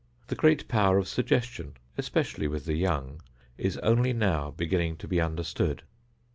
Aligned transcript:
The 0.29 0.35
great 0.35 0.67
power 0.67 0.97
of 0.97 1.07
suggestion, 1.07 1.75
especially 1.95 2.47
with 2.47 2.65
the 2.65 2.73
young, 2.73 3.21
is 3.59 3.77
only 3.83 4.13
now 4.13 4.49
beginning 4.49 4.97
to 4.97 5.07
be 5.07 5.21
understood. 5.21 5.83